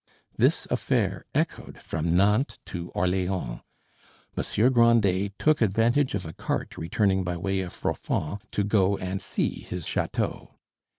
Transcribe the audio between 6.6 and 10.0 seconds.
returning by way of Froidfond to go and see his